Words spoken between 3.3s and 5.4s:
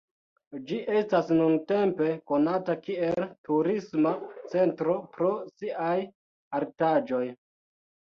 turisma centro pro